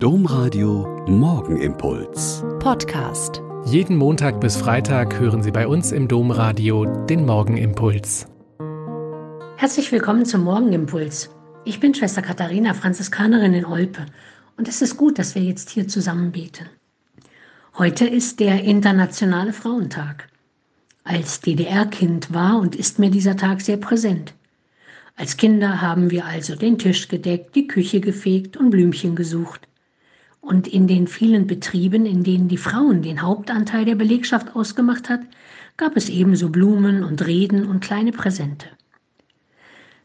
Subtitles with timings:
[0.00, 2.44] Domradio Morgenimpuls.
[2.60, 3.42] Podcast.
[3.64, 8.28] Jeden Montag bis Freitag hören Sie bei uns im Domradio den Morgenimpuls.
[9.56, 11.30] Herzlich willkommen zum Morgenimpuls.
[11.64, 14.06] Ich bin Schwester Katharina, Franziskanerin in Olpe,
[14.56, 16.66] und es ist gut, dass wir jetzt hier zusammen beten.
[17.76, 20.28] Heute ist der Internationale Frauentag.
[21.02, 24.32] Als DDR-Kind war und ist mir dieser Tag sehr präsent.
[25.16, 29.67] Als Kinder haben wir also den Tisch gedeckt, die Küche gefegt und Blümchen gesucht.
[30.40, 35.20] Und in den vielen Betrieben, in denen die Frauen den Hauptanteil der Belegschaft ausgemacht hat,
[35.76, 38.66] gab es ebenso Blumen und Reden und kleine Präsente.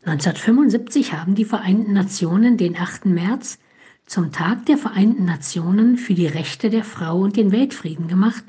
[0.06, 3.06] 1975 haben die Vereinten Nationen den 8.
[3.06, 3.58] März
[4.06, 8.44] zum Tag der Vereinten Nationen für die Rechte der Frau und den Weltfrieden gemacht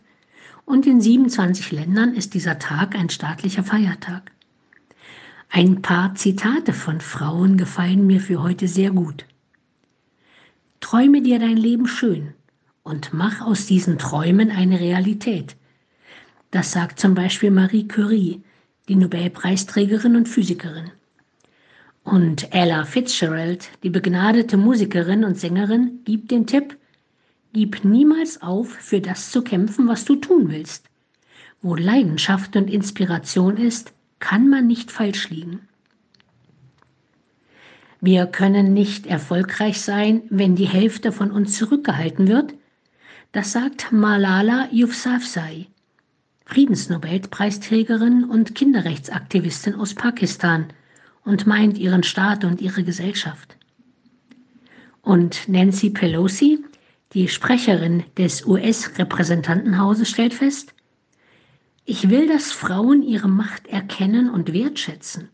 [0.64, 4.32] und in 27 Ländern ist dieser Tag ein staatlicher Feiertag.
[5.48, 9.24] Ein paar Zitate von Frauen gefallen mir für heute sehr gut.
[10.94, 12.34] Träume dir dein Leben schön
[12.84, 15.56] und mach aus diesen Träumen eine Realität.
[16.52, 18.44] Das sagt zum Beispiel Marie Curie,
[18.88, 20.92] die Nobelpreisträgerin und Physikerin.
[22.04, 26.78] Und Ella Fitzgerald, die begnadete Musikerin und Sängerin, gibt den Tipp,
[27.52, 30.88] gib niemals auf, für das zu kämpfen, was du tun willst.
[31.60, 35.66] Wo Leidenschaft und Inspiration ist, kann man nicht falsch liegen.
[38.06, 42.52] Wir können nicht erfolgreich sein, wenn die Hälfte von uns zurückgehalten wird.
[43.32, 45.68] Das sagt Malala Yousafzai,
[46.44, 50.66] Friedensnobelpreisträgerin und Kinderrechtsaktivistin aus Pakistan
[51.24, 53.56] und meint ihren Staat und ihre Gesellschaft.
[55.00, 56.62] Und Nancy Pelosi,
[57.14, 60.74] die Sprecherin des US-Repräsentantenhauses, stellt fest,
[61.86, 65.30] ich will, dass Frauen ihre Macht erkennen und wertschätzen.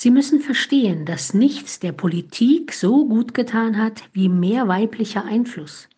[0.00, 5.88] Sie müssen verstehen, dass nichts der Politik so gut getan hat wie mehr weiblicher Einfluss.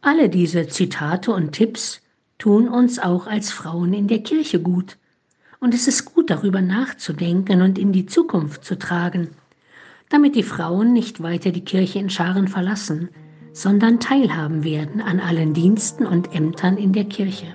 [0.00, 2.00] Alle diese Zitate und Tipps
[2.38, 4.96] tun uns auch als Frauen in der Kirche gut.
[5.60, 9.28] Und es ist gut darüber nachzudenken und in die Zukunft zu tragen,
[10.08, 13.10] damit die Frauen nicht weiter die Kirche in Scharen verlassen,
[13.52, 17.54] sondern teilhaben werden an allen Diensten und Ämtern in der Kirche.